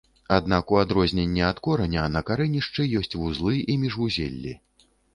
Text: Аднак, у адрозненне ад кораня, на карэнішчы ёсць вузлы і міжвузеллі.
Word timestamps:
Аднак, 0.35 0.71
у 0.75 0.79
адрозненне 0.83 1.43
ад 1.51 1.61
кораня, 1.69 2.07
на 2.15 2.25
карэнішчы 2.33 2.89
ёсць 3.03 3.13
вузлы 3.21 3.57
і 3.71 3.81
міжвузеллі. 3.87 4.61